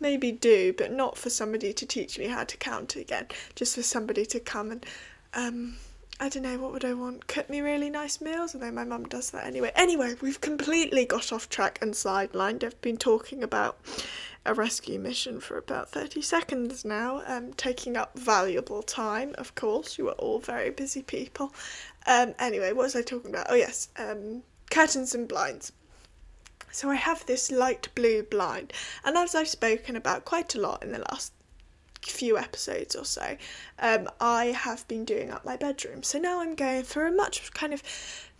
maybe 0.00 0.32
do, 0.32 0.72
but 0.72 0.90
not 0.90 1.18
for 1.18 1.28
somebody 1.28 1.72
to 1.74 1.86
teach 1.86 2.18
me 2.18 2.26
how 2.26 2.44
to 2.44 2.56
count 2.56 2.96
again, 2.96 3.26
just 3.54 3.74
for 3.74 3.82
somebody 3.82 4.24
to 4.26 4.40
come 4.40 4.70
and, 4.70 4.86
um, 5.34 5.76
I 6.24 6.30
don't 6.30 6.44
know, 6.44 6.56
what 6.56 6.72
would 6.72 6.86
I 6.86 6.94
want? 6.94 7.26
Cook 7.26 7.50
me 7.50 7.60
really 7.60 7.90
nice 7.90 8.18
meals? 8.18 8.54
Although 8.54 8.70
my 8.70 8.84
mum 8.84 9.04
does 9.04 9.30
that 9.32 9.44
anyway. 9.44 9.70
Anyway, 9.74 10.14
we've 10.22 10.40
completely 10.40 11.04
got 11.04 11.34
off 11.34 11.50
track 11.50 11.78
and 11.82 11.92
sidelined. 11.92 12.64
I've 12.64 12.80
been 12.80 12.96
talking 12.96 13.42
about 13.42 13.76
a 14.46 14.54
rescue 14.54 14.98
mission 14.98 15.38
for 15.38 15.58
about 15.58 15.90
30 15.90 16.22
seconds 16.22 16.82
now, 16.82 17.22
um, 17.26 17.52
taking 17.52 17.98
up 17.98 18.18
valuable 18.18 18.82
time, 18.82 19.34
of 19.36 19.54
course. 19.54 19.98
You 19.98 20.08
are 20.08 20.12
all 20.12 20.38
very 20.38 20.70
busy 20.70 21.02
people. 21.02 21.52
Um, 22.06 22.34
anyway, 22.38 22.72
what 22.72 22.84
was 22.84 22.96
I 22.96 23.02
talking 23.02 23.28
about? 23.28 23.48
Oh, 23.50 23.54
yes, 23.54 23.90
um, 23.98 24.44
curtains 24.70 25.14
and 25.14 25.28
blinds. 25.28 25.72
So 26.70 26.88
I 26.88 26.94
have 26.94 27.26
this 27.26 27.52
light 27.52 27.88
blue 27.94 28.22
blind, 28.22 28.72
and 29.04 29.18
as 29.18 29.34
I've 29.34 29.48
spoken 29.48 29.94
about 29.94 30.24
quite 30.24 30.54
a 30.54 30.60
lot 30.60 30.82
in 30.82 30.90
the 30.90 31.04
last 31.10 31.33
few 32.06 32.38
episodes 32.38 32.94
or 32.94 33.04
so, 33.04 33.36
um, 33.78 34.08
I 34.20 34.46
have 34.46 34.86
been 34.88 35.04
doing 35.04 35.30
up 35.30 35.44
my 35.44 35.56
bedroom. 35.56 36.02
So 36.02 36.18
now 36.18 36.40
I'm 36.40 36.54
going 36.54 36.84
for 36.84 37.06
a 37.06 37.12
much 37.12 37.52
kind 37.52 37.72
of 37.72 37.82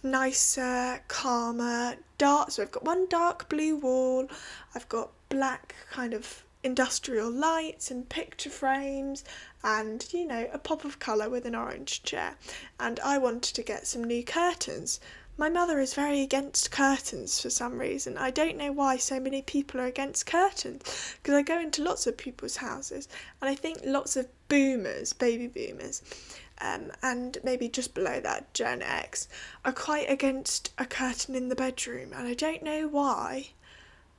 nicer, 0.03 1.03
calmer, 1.09 1.97
dark. 2.19 2.51
So 2.51 2.63
I've 2.63 2.71
got 2.71 2.85
one 2.85 3.09
dark 3.09 3.49
blue 3.49 3.77
wall, 3.77 4.29
I've 4.75 4.89
got 4.89 5.11
black 5.29 5.75
kind 5.91 6.15
of 6.15 6.45
industrial 6.63 7.31
lights 7.31 7.91
and 7.91 8.09
picture 8.09 8.49
frames 8.49 9.23
and 9.63 10.07
you 10.13 10.27
know 10.27 10.49
a 10.51 10.59
pop 10.59 10.83
of 10.83 10.99
colour 10.99 11.29
with 11.29 11.45
an 11.45 11.55
orange 11.55 12.03
chair 12.05 12.37
and 12.81 12.99
I 13.01 13.19
wanted 13.19 13.55
to 13.57 13.63
get 13.63 13.87
some 13.87 14.03
new 14.03 14.25
curtains. 14.25 14.99
My 15.37 15.49
mother 15.49 15.81
is 15.81 15.95
very 15.95 16.21
against 16.21 16.71
curtains 16.71 17.41
for 17.41 17.51
some 17.51 17.81
reason. 17.81 18.17
I 18.17 18.31
don't 18.31 18.57
know 18.57 18.71
why 18.71 18.97
so 18.99 19.19
many 19.19 19.43
people 19.43 19.81
are 19.81 19.87
against 19.87 20.27
curtains 20.27 21.17
because 21.21 21.35
I 21.35 21.43
go 21.43 21.59
into 21.59 21.83
lots 21.83 22.07
of 22.07 22.17
people's 22.17 22.59
houses 22.59 23.09
and 23.41 23.51
I 23.51 23.57
think 23.57 23.81
lots 23.85 24.17
of 24.17 24.29
boomers, 24.49 25.13
baby 25.13 25.49
boomers, 25.49 26.03
um, 26.61 26.93
and 27.03 27.39
maybe 27.43 27.69
just 27.69 27.95
below 27.95 28.21
that 28.21 28.55
Gen 28.55 28.81
X 28.81 29.27
are 29.65 29.73
quite 29.73 30.09
against 30.09 30.73
a 30.79 30.87
curtain 30.87 31.35
in 31.35 31.49
the 31.49 31.57
bedroom 31.57 32.13
and 32.15 32.29
I 32.29 32.35
don't 32.35 32.63
know 32.63 32.87
why 32.87 33.49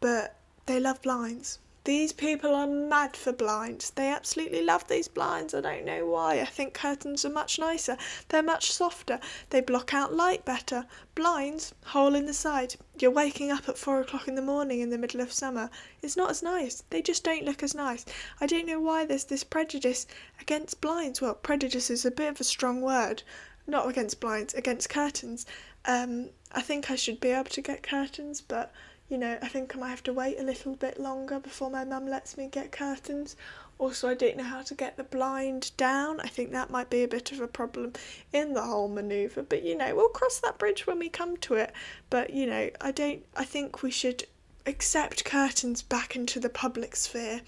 but 0.02 0.36
they 0.66 0.82
love 0.82 1.02
blinds. 1.02 1.60
These 1.86 2.14
people 2.14 2.56
are 2.56 2.66
mad 2.66 3.16
for 3.16 3.32
blinds. 3.32 3.92
They 3.92 4.08
absolutely 4.08 4.64
love 4.64 4.88
these 4.88 5.08
blinds. 5.08 5.54
I 5.54 5.62
don't 5.62 5.86
know 5.86 6.08
why. 6.08 6.42
I 6.42 6.46
think 6.46 6.74
curtains 6.74 7.24
are 7.24 7.30
much 7.30 7.60
nicer. 7.60 7.96
They're 8.30 8.42
much 8.42 8.72
softer. 8.72 9.20
They 9.52 9.62
block 9.62 9.94
out 9.94 10.12
light 10.12 10.44
better. 10.46 10.88
Blinds, 11.14 11.76
hole 11.86 12.16
in 12.16 12.26
the 12.26 12.34
side. 12.34 12.76
You're 12.98 13.12
waking 13.12 13.52
up 13.52 13.70
at 13.70 13.78
four 13.78 14.02
o'clock 14.02 14.28
in 14.28 14.34
the 14.34 14.42
morning 14.42 14.80
in 14.80 14.90
the 14.90 14.98
middle 14.98 15.22
of 15.22 15.32
summer. 15.32 15.70
It's 16.02 16.18
not 16.18 16.32
as 16.32 16.42
nice. 16.42 16.84
They 16.90 17.04
just 17.04 17.24
don't 17.24 17.46
look 17.46 17.62
as 17.62 17.76
nice. 17.76 18.04
I 18.42 18.48
don't 18.48 18.66
know 18.66 18.80
why 18.80 19.06
there's 19.06 19.26
this 19.26 19.44
prejudice 19.44 20.08
against 20.42 20.82
blinds. 20.82 21.22
Well, 21.22 21.36
prejudice 21.36 21.92
is 21.92 22.04
a 22.04 22.10
bit 22.10 22.30
of 22.30 22.42
a 22.42 22.46
strong 22.46 22.82
word. 22.82 23.22
Not 23.68 23.88
against 23.88 24.20
blinds, 24.20 24.56
against 24.56 24.90
curtains. 24.90 25.46
Um, 25.86 26.32
I 26.52 26.62
think 26.62 26.90
I 26.90 26.96
should 26.96 27.20
be 27.20 27.30
able 27.30 27.52
to 27.52 27.62
get 27.62 27.84
curtains, 27.84 28.42
but 28.42 28.74
you 29.10 29.18
know, 29.20 29.38
I 29.42 29.48
think 29.48 29.76
I 29.76 29.80
might 29.80 29.90
have 29.90 30.04
to 30.04 30.14
wait 30.14 30.40
a 30.40 30.44
little 30.44 30.76
bit 30.76 31.00
longer 31.00 31.40
before 31.40 31.70
my 31.70 31.86
mum 31.86 32.08
lets 32.08 32.38
me 32.38 32.48
get 32.48 32.72
curtains. 32.72 33.36
Also, 33.78 34.10
I 34.10 34.16
don't 34.16 34.38
know 34.38 34.44
how 34.44 34.64
to 34.64 34.74
get 34.74 34.98
the 34.98 35.04
blind 35.04 35.72
down. 35.78 36.20
I 36.22 36.28
think 36.28 36.52
that 36.52 36.72
might 36.72 36.90
be 36.90 37.04
a 37.04 37.08
bit 37.08 37.32
of 37.32 37.40
a 37.40 37.48
problem 37.48 37.94
in 38.34 38.54
the 38.54 38.64
whole 38.64 38.88
manoeuvre, 38.88 39.44
but 39.44 39.64
you 39.64 39.78
know, 39.78 39.96
we'll 39.96 40.10
cross 40.10 40.40
that 40.40 40.58
bridge 40.58 40.88
when 40.88 40.98
we 40.98 41.10
come 41.10 41.38
to 41.38 41.56
it. 41.56 41.74
But 42.10 42.32
you 42.32 42.48
know, 42.48 42.70
I 42.82 42.92
don't, 42.92 43.24
I 43.36 43.44
think 43.44 43.84
we 43.84 43.92
should 43.92 44.26
accept 44.66 45.26
curtains 45.26 45.84
back 45.84 46.16
into 46.16 46.40
the 46.40 46.50
public 46.50 46.96
sphere. 46.96 47.42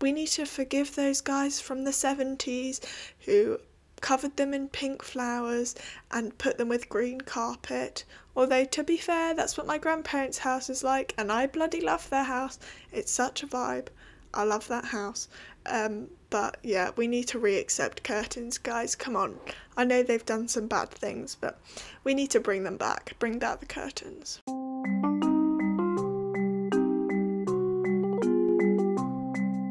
We 0.00 0.12
need 0.12 0.28
to 0.28 0.46
forgive 0.46 0.94
those 0.94 1.20
guys 1.20 1.60
from 1.60 1.84
the 1.84 1.90
70s 1.90 2.80
who 3.26 3.58
covered 4.02 4.36
them 4.36 4.52
in 4.52 4.68
pink 4.68 5.02
flowers 5.02 5.74
and 6.10 6.36
put 6.36 6.58
them 6.58 6.68
with 6.68 6.90
green 6.90 7.22
carpet. 7.22 8.04
Although, 8.36 8.66
to 8.66 8.84
be 8.84 8.98
fair, 8.98 9.32
that's 9.32 9.56
what 9.56 9.66
my 9.66 9.78
grandparents' 9.78 10.38
house 10.38 10.68
is 10.68 10.84
like, 10.84 11.14
and 11.16 11.32
I 11.32 11.46
bloody 11.46 11.80
love 11.80 12.10
their 12.10 12.24
house. 12.24 12.58
It's 12.92 13.10
such 13.10 13.42
a 13.42 13.46
vibe. 13.46 13.86
I 14.34 14.44
love 14.44 14.68
that 14.68 14.86
house. 14.86 15.28
Um, 15.66 16.08
but 16.30 16.56
yeah, 16.62 16.90
we 16.96 17.06
need 17.06 17.28
to 17.28 17.38
re 17.38 17.56
accept 17.58 18.02
curtains, 18.02 18.58
guys. 18.58 18.94
Come 18.94 19.16
on. 19.16 19.38
I 19.76 19.84
know 19.84 20.02
they've 20.02 20.24
done 20.24 20.48
some 20.48 20.66
bad 20.66 20.90
things, 20.90 21.34
but 21.34 21.58
we 22.04 22.14
need 22.14 22.30
to 22.30 22.40
bring 22.40 22.64
them 22.64 22.76
back. 22.76 23.14
Bring 23.18 23.38
back 23.38 23.60
the 23.60 23.66
curtains. 23.66 24.40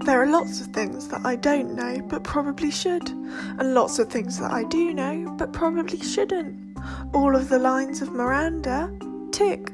There 0.04 0.20
are 0.20 0.26
lots 0.26 0.62
of 0.62 0.68
things 0.68 1.10
that 1.10 1.24
I 1.24 1.36
don't 1.36 1.76
know 1.76 2.02
but 2.10 2.24
probably 2.24 2.72
should, 2.72 3.08
and 3.10 3.76
lots 3.76 4.00
of 4.00 4.10
things 4.10 4.40
that 4.40 4.52
I 4.52 4.64
do 4.64 4.96
know 4.96 5.36
but 5.38 5.54
probably 5.54 6.00
shouldn't. 6.00 6.76
All 7.14 7.36
of 7.36 7.50
the 7.50 7.60
lines 7.60 8.02
of 8.02 8.12
Miranda, 8.12 8.92
tick. 9.32 9.74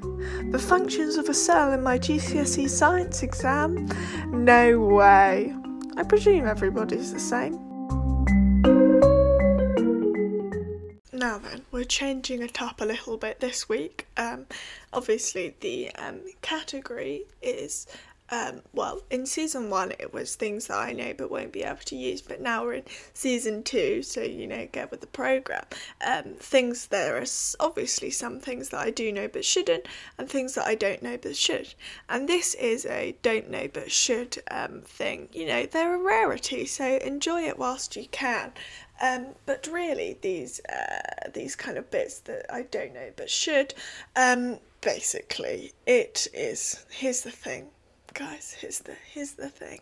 The 0.52 0.60
functions 0.60 1.16
of 1.16 1.30
a 1.30 1.34
cell 1.34 1.72
in 1.72 1.82
my 1.82 1.98
GCSE 1.98 2.70
science 2.70 3.24
exam, 3.24 3.88
no 4.28 4.80
way. 4.82 5.56
I 5.96 6.04
presume 6.04 6.46
everybody's 6.46 7.14
the 7.14 7.20
same. 7.22 7.54
Now 11.14 11.38
then, 11.38 11.62
we're 11.72 11.86
changing 11.86 12.42
it 12.42 12.62
up 12.62 12.82
a 12.82 12.86
little 12.86 13.18
bit 13.18 13.40
this 13.40 13.70
week. 13.70 14.08
Um, 14.18 14.46
obviously, 14.92 15.56
the 15.62 15.92
um, 15.96 16.20
category 16.42 17.24
is 17.42 17.88
um, 18.30 18.62
well, 18.74 19.02
in 19.10 19.26
season 19.26 19.70
one, 19.70 19.94
it 20.00 20.14
was 20.14 20.36
things 20.36 20.68
that 20.68 20.78
I 20.78 20.92
know 20.92 21.14
but 21.18 21.32
won't 21.32 21.54
be 21.54 21.64
able 21.64 21.78
to 21.78 21.96
use, 21.96 22.22
but 22.22 22.42
now 22.42 22.64
we're 22.64 22.74
in 22.74 22.84
season 23.14 23.64
two, 23.64 24.04
so 24.04 24.22
you 24.22 24.48
know, 24.48 24.68
get 24.72 24.92
with 24.92 25.00
the 25.00 25.08
program. 25.08 25.64
Um, 26.06 26.36
things 26.38 26.88
there 26.88 27.18
are 27.18 27.26
obviously 27.60 28.10
some 28.10 28.40
things 28.42 28.70
that 28.70 28.82
I 28.82 28.90
do 28.90 29.14
know 29.14 29.30
but 29.30 29.46
shouldn't, 29.46 29.88
and 30.18 30.30
things 30.30 30.56
that 30.56 30.68
I 30.68 30.76
don't 30.76 31.02
know 31.02 31.18
but 31.18 31.38
should. 31.38 31.74
And 32.10 32.28
this 32.28 32.54
is 32.56 32.86
a 32.86 33.16
don't 33.22 33.50
know 33.50 33.70
but 33.72 33.92
should 33.92 34.44
um, 34.52 34.82
thing. 34.82 35.30
You 35.32 35.46
know, 35.48 35.66
they're 35.66 35.96
a 35.96 36.00
rarity, 36.00 36.66
so 36.66 36.98
enjoy 36.98 37.44
it 37.44 37.58
whilst 37.58 37.96
you 37.96 38.08
can. 38.12 38.52
Um, 39.00 39.28
but 39.46 39.68
really, 39.72 40.18
these 40.22 40.60
uh, 40.68 41.30
these 41.34 41.56
kind 41.56 41.78
of 41.78 41.90
bits 41.92 42.20
that 42.22 42.46
I 42.52 42.64
don't 42.64 42.94
know 42.94 43.12
but 43.16 43.30
should, 43.30 43.74
um, 44.18 44.60
basically, 44.82 45.72
it 45.86 46.28
is. 46.34 46.86
Here's 46.90 47.22
the 47.22 47.32
thing 47.32 47.70
guys, 48.18 48.58
here's 48.60 48.80
the 48.80 48.96
here's 49.14 49.34
the 49.34 49.48
thing. 49.48 49.80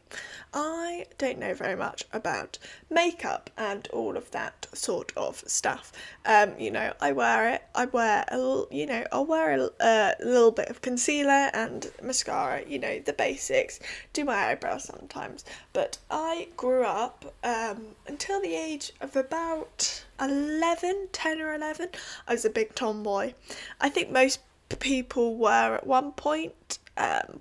I 0.54 1.06
don't 1.18 1.40
know 1.40 1.54
very 1.54 1.78
much 1.78 2.04
about 2.12 2.58
makeup 2.90 3.50
and 3.58 3.88
all 3.94 4.18
of 4.18 4.30
that 4.32 4.68
sort 4.74 5.14
of 5.16 5.42
stuff. 5.48 5.94
Um, 6.26 6.52
you 6.60 6.70
know, 6.70 6.92
I 7.00 7.14
wear 7.14 7.54
it. 7.54 7.62
I 7.74 7.86
wear 7.86 8.26
a 8.28 8.64
you 8.72 8.88
know, 8.88 9.06
I'll 9.14 9.26
wear 9.26 9.58
a, 9.58 9.70
a 9.80 10.16
little 10.20 10.52
bit 10.52 10.68
of 10.68 10.82
concealer 10.82 11.50
and 11.54 11.90
mascara. 12.04 12.64
You 12.68 12.78
know, 12.78 13.00
the 13.00 13.14
basics. 13.14 13.80
Do 14.12 14.26
my 14.26 14.50
eyebrows 14.50 14.84
sometimes. 14.84 15.46
But 15.72 15.98
I 16.12 16.50
grew 16.58 16.84
up 16.84 17.34
um, 17.42 17.96
until 18.06 18.42
the 18.42 18.54
age 18.54 18.92
of 19.00 19.16
about 19.16 20.04
11, 20.20 21.08
10 21.14 21.42
or 21.42 21.54
11. 21.54 21.88
I 22.28 22.34
was 22.34 22.44
a 22.44 22.50
big 22.50 22.76
tomboy. 22.76 23.34
I 23.80 23.88
think 23.88 24.12
most 24.12 24.42
people 24.80 25.38
were 25.38 25.76
at 25.76 25.88
one 25.88 26.12
point. 26.12 26.80
Um, 26.98 27.40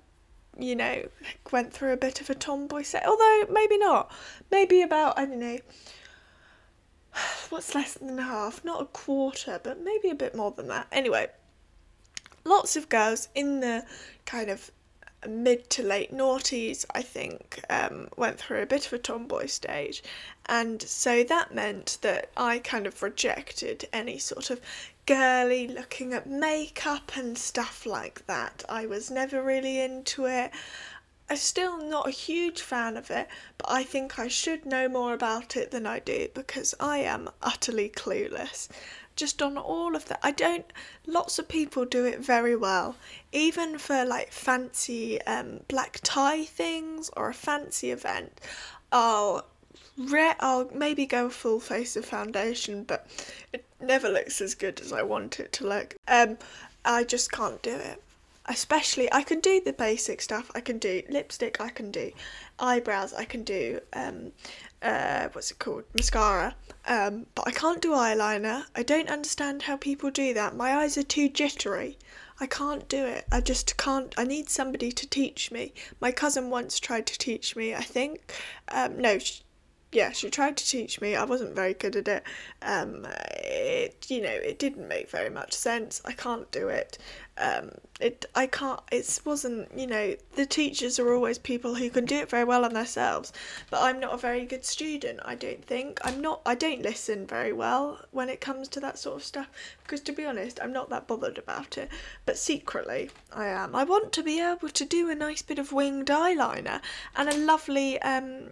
you 0.57 0.75
know, 0.75 1.07
went 1.51 1.73
through 1.73 1.93
a 1.93 1.97
bit 1.97 2.21
of 2.21 2.29
a 2.29 2.35
tomboy 2.35 2.83
set. 2.83 3.05
Although 3.05 3.45
maybe 3.49 3.77
not. 3.77 4.11
Maybe 4.51 4.81
about 4.81 5.17
I 5.17 5.25
don't 5.25 5.39
know. 5.39 5.59
What's 7.49 7.75
less 7.75 7.95
than 7.95 8.17
a 8.19 8.23
half? 8.23 8.63
Not 8.63 8.81
a 8.81 8.85
quarter, 8.85 9.59
but 9.61 9.81
maybe 9.81 10.09
a 10.09 10.15
bit 10.15 10.35
more 10.35 10.51
than 10.51 10.67
that. 10.67 10.87
Anyway, 10.91 11.27
lots 12.43 12.75
of 12.75 12.89
girls 12.89 13.29
in 13.35 13.59
the 13.59 13.85
kind 14.25 14.49
of 14.49 14.71
mid 15.27 15.69
to 15.71 15.83
late 15.83 16.13
noughties, 16.13 16.85
I 16.93 17.01
think, 17.01 17.61
um, 17.69 18.09
went 18.15 18.39
through 18.39 18.61
a 18.61 18.65
bit 18.65 18.87
of 18.87 18.93
a 18.93 18.97
tomboy 18.97 19.47
stage. 19.47 20.03
And 20.47 20.81
so 20.81 21.23
that 21.23 21.53
meant 21.53 21.97
that 22.01 22.29
I 22.37 22.59
kind 22.59 22.85
of 22.87 23.01
rejected 23.01 23.87
any 23.91 24.17
sort 24.17 24.49
of 24.49 24.61
girly 25.05 25.67
looking 25.67 26.13
at 26.13 26.27
makeup 26.27 27.15
and 27.15 27.37
stuff 27.37 27.85
like 27.85 28.25
that. 28.27 28.63
I 28.67 28.85
was 28.85 29.11
never 29.11 29.41
really 29.41 29.79
into 29.79 30.25
it. 30.25 30.51
I'm 31.29 31.37
still 31.37 31.77
not 31.77 32.07
a 32.07 32.11
huge 32.11 32.61
fan 32.61 32.97
of 32.97 33.09
it, 33.09 33.27
but 33.57 33.69
I 33.69 33.83
think 33.83 34.19
I 34.19 34.27
should 34.27 34.65
know 34.65 34.87
more 34.87 35.13
about 35.13 35.57
it 35.57 35.71
than 35.71 35.87
I 35.87 35.99
do 35.99 36.27
because 36.33 36.75
I 36.79 36.99
am 36.99 37.29
utterly 37.41 37.89
clueless. 37.89 38.67
Just 39.15 39.41
on 39.41 39.57
all 39.57 39.95
of 39.95 40.05
that, 40.05 40.19
I 40.21 40.31
don't. 40.31 40.65
Lots 41.07 41.39
of 41.39 41.47
people 41.47 41.85
do 41.85 42.03
it 42.05 42.19
very 42.19 42.55
well, 42.55 42.95
even 43.31 43.77
for 43.77 44.03
like 44.03 44.31
fancy 44.31 45.21
um, 45.21 45.61
black 45.67 45.99
tie 46.03 46.43
things 46.43 47.09
or 47.15 47.29
a 47.29 47.33
fancy 47.33 47.91
event. 47.91 48.41
I'll 48.91 49.45
re- 49.97 50.35
I'll 50.39 50.69
maybe 50.73 51.05
go 51.05 51.29
full 51.29 51.59
face 51.59 51.95
of 51.95 52.05
foundation, 52.05 52.83
but 52.83 53.07
it 53.53 53.65
never 53.79 54.09
looks 54.09 54.41
as 54.41 54.55
good 54.55 54.79
as 54.81 54.91
I 54.91 55.03
want 55.03 55.39
it 55.39 55.51
to 55.53 55.67
look. 55.67 55.95
Um, 56.07 56.37
I 56.83 57.03
just 57.03 57.31
can't 57.31 57.61
do 57.61 57.75
it. 57.75 58.01
Especially, 58.47 59.11
I 59.11 59.23
can 59.23 59.39
do 59.39 59.59
the 59.59 59.73
basic 59.73 60.21
stuff. 60.21 60.51
I 60.53 60.61
can 60.61 60.77
do 60.77 61.01
lipstick. 61.09 61.59
I 61.59 61.69
can 61.69 61.89
do 61.89 62.11
eyebrows. 62.59 63.13
I 63.13 63.25
can 63.25 63.43
do 63.43 63.79
um, 63.93 64.33
uh, 64.85 65.29
what's 65.33 65.51
it 65.51 65.59
called, 65.59 65.83
mascara. 65.95 66.55
Um, 66.87 67.25
but 67.33 67.47
I 67.47 67.51
can't 67.51 67.81
do 67.81 67.91
eyeliner. 67.91 68.65
I 68.75 68.83
don't 68.83 69.09
understand 69.09 69.63
how 69.63 69.77
people 69.77 70.11
do 70.11 70.33
that. 70.35 70.55
My 70.55 70.75
eyes 70.75 70.97
are 70.97 71.03
too 71.03 71.27
jittery. 71.27 71.97
I 72.39 72.45
can't 72.45 72.87
do 72.87 73.05
it. 73.05 73.25
I 73.31 73.41
just 73.41 73.77
can't. 73.77 74.13
I 74.17 74.25
need 74.25 74.49
somebody 74.49 74.91
to 74.91 75.07
teach 75.07 75.51
me. 75.51 75.73
My 75.99 76.11
cousin 76.11 76.49
once 76.49 76.79
tried 76.79 77.07
to 77.07 77.17
teach 77.17 77.55
me, 77.55 77.73
I 77.73 77.81
think. 77.81 78.33
Um, 78.67 78.99
no, 78.99 79.17
she, 79.17 79.41
yeah, 79.95 80.11
she 80.11 80.29
tried 80.29 80.57
to 80.57 80.67
teach 80.67 80.99
me. 80.99 81.15
I 81.15 81.23
wasn't 81.23 81.55
very 81.55 81.73
good 81.73 81.95
at 81.95 82.07
it. 82.09 82.23
Um, 82.61 83.07
it, 83.41 84.05
you 84.09 84.21
know, 84.21 84.29
it 84.29 84.59
didn't 84.59 84.89
make 84.89 85.09
very 85.09 85.29
much 85.29 85.53
sense. 85.53 86.01
I 86.03 86.11
can't 86.11 86.51
do 86.51 86.67
it. 86.67 86.97
Um, 87.37 87.71
it, 88.01 88.25
I 88.35 88.47
can't. 88.47 88.81
It 88.91 89.19
wasn't. 89.23 89.69
You 89.73 89.87
know, 89.87 90.15
the 90.35 90.45
teachers 90.45 90.99
are 90.99 91.13
always 91.13 91.37
people 91.37 91.75
who 91.75 91.89
can 91.89 92.03
do 92.03 92.17
it 92.17 92.29
very 92.29 92.43
well 92.43 92.65
on 92.65 92.73
themselves. 92.73 93.31
But 93.69 93.83
I'm 93.83 94.01
not 94.01 94.13
a 94.13 94.17
very 94.17 94.45
good 94.45 94.65
student. 94.65 95.21
I 95.23 95.35
don't 95.35 95.63
think. 95.63 95.99
I'm 96.03 96.19
not. 96.19 96.41
I 96.45 96.55
don't 96.55 96.81
listen 96.81 97.25
very 97.25 97.53
well 97.53 97.99
when 98.11 98.27
it 98.27 98.41
comes 98.41 98.67
to 98.69 98.81
that 98.81 98.99
sort 98.99 99.17
of 99.17 99.23
stuff. 99.23 99.49
Because 99.83 100.01
to 100.01 100.11
be 100.11 100.25
honest, 100.25 100.59
I'm 100.61 100.73
not 100.73 100.89
that 100.89 101.07
bothered 101.07 101.37
about 101.37 101.77
it. 101.77 101.89
But 102.25 102.37
secretly, 102.37 103.11
I 103.33 103.47
am. 103.47 103.75
I 103.75 103.85
want 103.85 104.11
to 104.13 104.23
be 104.23 104.41
able 104.41 104.69
to 104.69 104.85
do 104.85 105.09
a 105.09 105.15
nice 105.15 105.41
bit 105.41 105.59
of 105.59 105.71
winged 105.71 106.07
eyeliner 106.07 106.81
and 107.15 107.29
a 107.29 107.37
lovely 107.37 108.01
um 108.01 108.49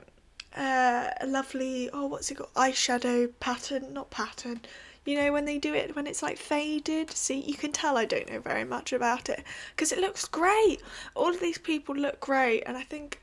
uh, 0.55 1.11
a 1.21 1.27
lovely 1.27 1.89
oh 1.91 2.07
what's 2.07 2.29
it 2.31 2.35
called? 2.35 2.53
Eyeshadow 2.55 3.31
pattern 3.39 3.93
not 3.93 4.09
pattern. 4.09 4.61
You 5.05 5.17
know 5.17 5.33
when 5.33 5.45
they 5.45 5.57
do 5.57 5.73
it 5.73 5.95
when 5.95 6.07
it's 6.07 6.23
like 6.23 6.37
faded? 6.37 7.11
See 7.11 7.39
you 7.39 7.55
can 7.55 7.71
tell 7.71 7.97
i 7.97 8.05
don't 8.05 8.29
know 8.31 8.39
very 8.39 8.63
much 8.63 8.93
about 8.93 9.29
it 9.29 9.43
because 9.75 9.91
it 9.91 9.99
looks 9.99 10.25
great. 10.25 10.81
All 11.15 11.29
of 11.29 11.39
these 11.39 11.57
people 11.57 11.95
look 11.95 12.19
great 12.19 12.61
and 12.65 12.77
i 12.77 12.83
think 12.83 13.19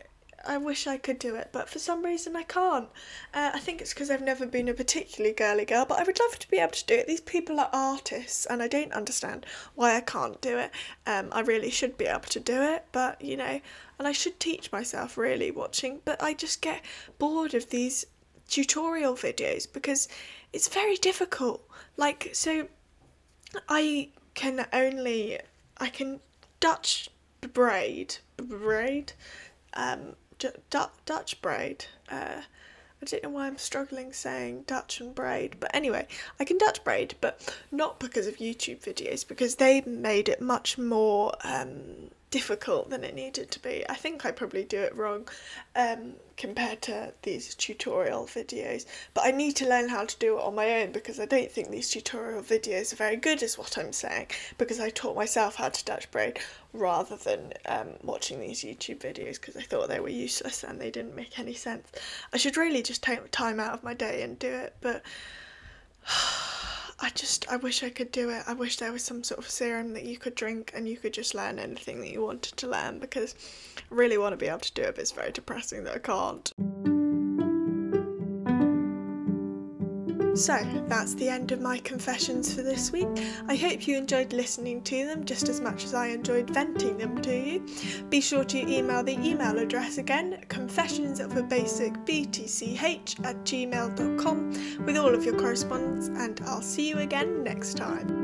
I 0.46 0.56
wish 0.56 0.86
I 0.86 0.96
could 0.96 1.18
do 1.18 1.34
it, 1.34 1.50
but 1.52 1.68
for 1.68 1.78
some 1.78 2.02
reason 2.04 2.34
I 2.34 2.44
can't. 2.44 2.88
Uh, 3.34 3.50
I 3.54 3.58
think 3.58 3.80
it's 3.80 3.92
because 3.92 4.10
I've 4.10 4.22
never 4.22 4.46
been 4.46 4.68
a 4.68 4.74
particularly 4.74 5.34
girly 5.34 5.64
girl, 5.64 5.84
but 5.84 6.00
I 6.00 6.04
would 6.04 6.18
love 6.18 6.38
to 6.38 6.50
be 6.50 6.58
able 6.58 6.72
to 6.72 6.86
do 6.86 6.94
it. 6.94 7.06
These 7.06 7.20
people 7.20 7.60
are 7.60 7.68
artists, 7.72 8.46
and 8.46 8.62
I 8.62 8.68
don't 8.68 8.92
understand 8.92 9.44
why 9.74 9.96
I 9.96 10.00
can't 10.00 10.40
do 10.40 10.58
it. 10.58 10.70
Um, 11.06 11.28
I 11.32 11.40
really 11.40 11.70
should 11.70 11.98
be 11.98 12.06
able 12.06 12.20
to 12.20 12.40
do 12.40 12.62
it, 12.62 12.86
but 12.92 13.20
you 13.20 13.36
know, 13.36 13.60
and 13.98 14.08
I 14.08 14.12
should 14.12 14.40
teach 14.40 14.72
myself 14.72 15.18
really 15.18 15.50
watching, 15.50 16.00
but 16.04 16.22
I 16.22 16.32
just 16.34 16.62
get 16.62 16.84
bored 17.18 17.54
of 17.54 17.68
these 17.68 18.06
tutorial 18.48 19.14
videos 19.14 19.70
because 19.70 20.08
it's 20.52 20.68
very 20.68 20.96
difficult. 20.96 21.66
Like, 21.96 22.30
so 22.32 22.68
I 23.68 24.08
can 24.34 24.66
only, 24.72 25.38
I 25.78 25.88
can 25.88 26.20
Dutch 26.60 27.10
braid, 27.40 28.16
braid, 28.36 29.12
um, 29.74 30.16
Dutch 31.06 31.40
braid. 31.42 31.86
Uh, 32.10 32.42
I 33.02 33.06
don't 33.06 33.22
know 33.22 33.30
why 33.30 33.46
I'm 33.46 33.56
struggling 33.56 34.12
saying 34.12 34.64
Dutch 34.66 35.00
and 35.00 35.14
braid, 35.14 35.56
but 35.58 35.74
anyway, 35.74 36.06
I 36.38 36.44
can 36.44 36.58
Dutch 36.58 36.84
braid, 36.84 37.14
but 37.20 37.54
not 37.72 37.98
because 37.98 38.26
of 38.26 38.36
YouTube 38.36 38.80
videos, 38.80 39.26
because 39.26 39.54
they 39.54 39.80
made 39.82 40.28
it 40.28 40.42
much 40.42 40.76
more 40.76 41.32
um, 41.42 42.10
difficult 42.30 42.90
than 42.90 43.02
it 43.02 43.14
needed 43.14 43.50
to 43.50 43.60
be. 43.60 43.84
I 43.88 43.94
think 43.94 44.24
I 44.24 44.30
probably 44.30 44.64
do 44.64 44.80
it 44.80 44.94
wrong 44.94 45.28
um, 45.74 46.14
compared 46.36 46.80
to 46.82 47.12
these 47.22 47.54
tutorial 47.56 48.24
videos, 48.24 48.86
but 49.14 49.24
I 49.24 49.32
need 49.32 49.56
to 49.56 49.68
learn 49.68 49.88
how 49.88 50.04
to 50.04 50.16
do 50.18 50.38
it 50.38 50.42
on 50.42 50.54
my 50.54 50.80
own 50.80 50.92
because 50.92 51.18
I 51.18 51.26
don't 51.26 51.50
think 51.50 51.70
these 51.70 51.90
tutorial 51.90 52.42
videos 52.42 52.92
are 52.92 52.96
very 52.96 53.16
good, 53.16 53.42
is 53.42 53.58
what 53.58 53.76
I'm 53.76 53.92
saying, 53.92 54.28
because 54.58 54.78
I 54.80 54.90
taught 54.90 55.16
myself 55.16 55.56
how 55.56 55.68
to 55.68 55.84
Dutch 55.84 56.10
braid 56.10 56.38
rather 56.72 57.16
than 57.16 57.52
um, 57.66 57.88
watching 58.02 58.40
these 58.40 58.62
YouTube 58.62 58.98
videos 58.98 59.40
because 59.40 59.56
I 59.56 59.62
thought 59.62 59.88
they 59.88 60.00
were 60.00 60.08
useless 60.08 60.62
and 60.62 60.80
they 60.80 60.90
didn't 60.90 61.16
make 61.16 61.38
any 61.38 61.54
sense. 61.54 61.90
I 62.32 62.36
should 62.36 62.56
really 62.56 62.82
just 62.82 63.02
take 63.02 63.30
time 63.32 63.58
out 63.58 63.74
of 63.74 63.82
my 63.82 63.94
day 63.94 64.22
and 64.22 64.38
do 64.38 64.48
it, 64.48 64.76
but. 64.80 65.02
I 67.02 67.08
just, 67.10 67.50
I 67.50 67.56
wish 67.56 67.82
I 67.82 67.88
could 67.88 68.12
do 68.12 68.28
it. 68.28 68.42
I 68.46 68.52
wish 68.52 68.76
there 68.76 68.92
was 68.92 69.02
some 69.02 69.24
sort 69.24 69.38
of 69.38 69.48
serum 69.48 69.94
that 69.94 70.04
you 70.04 70.18
could 70.18 70.34
drink 70.34 70.72
and 70.74 70.86
you 70.86 70.98
could 70.98 71.14
just 71.14 71.34
learn 71.34 71.58
anything 71.58 72.00
that 72.00 72.10
you 72.10 72.22
wanted 72.22 72.58
to 72.58 72.68
learn 72.68 72.98
because 72.98 73.34
I 73.78 73.94
really 73.94 74.18
want 74.18 74.34
to 74.34 74.36
be 74.36 74.48
able 74.48 74.58
to 74.58 74.72
do 74.72 74.82
it, 74.82 74.96
but 74.96 75.00
it's 75.00 75.10
very 75.10 75.32
depressing 75.32 75.84
that 75.84 75.94
I 75.94 75.98
can't. 75.98 76.52
So 80.40 80.56
that's 80.88 81.12
the 81.16 81.28
end 81.28 81.52
of 81.52 81.60
my 81.60 81.76
confessions 81.80 82.54
for 82.54 82.62
this 82.62 82.90
week. 82.90 83.08
I 83.46 83.56
hope 83.56 83.86
you 83.86 83.98
enjoyed 83.98 84.32
listening 84.32 84.80
to 84.84 85.04
them 85.04 85.26
just 85.26 85.50
as 85.50 85.60
much 85.60 85.84
as 85.84 85.92
I 85.92 86.06
enjoyed 86.06 86.48
venting 86.48 86.96
them 86.96 87.20
to 87.20 87.36
you. 87.36 87.66
Be 88.08 88.22
sure 88.22 88.44
to 88.44 88.58
email 88.58 89.02
the 89.02 89.18
email 89.18 89.58
address 89.58 89.98
again, 89.98 90.42
confessions 90.48 91.20
of 91.20 91.36
a 91.36 91.42
basic 91.42 91.92
btch 92.06 93.22
at 93.22 93.36
gmail.com 93.44 94.86
with 94.86 94.96
all 94.96 95.14
of 95.14 95.26
your 95.26 95.38
correspondence 95.38 96.08
and 96.08 96.40
I'll 96.46 96.62
see 96.62 96.88
you 96.88 97.00
again 97.00 97.44
next 97.44 97.76
time. 97.76 98.19